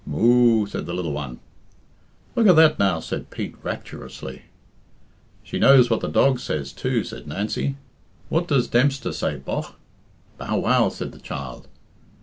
"Moo 0.03 0.63
o," 0.63 0.65
said 0.65 0.87
the 0.87 0.95
little 0.95 1.11
one. 1.13 1.39
"Look 2.35 2.47
at 2.47 2.55
that 2.55 2.79
now!" 2.79 2.99
said 2.99 3.29
Pete 3.29 3.53
rapturously. 3.61 4.45
"She 5.43 5.59
knows 5.59 5.91
what 5.91 5.99
the 5.99 6.07
dog 6.07 6.39
says 6.39 6.71
too," 6.73 7.03
said 7.03 7.27
Nancy. 7.27 7.75
"What 8.27 8.47
does 8.47 8.67
Dempster 8.67 9.13
say, 9.13 9.35
bogh?" 9.35 9.75
"Bow 10.39 10.57
wow," 10.57 10.89
said 10.89 11.11
the 11.11 11.19
child. 11.19 11.67